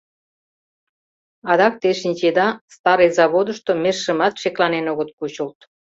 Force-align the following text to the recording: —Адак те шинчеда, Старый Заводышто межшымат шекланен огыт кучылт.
—Адак 1.51 1.73
те 1.81 1.89
шинчеда, 1.99 2.47
Старый 2.75 3.09
Заводышто 3.17 3.71
межшымат 3.83 4.33
шекланен 4.41 4.85
огыт 4.91 5.09
кучылт. 5.17 5.57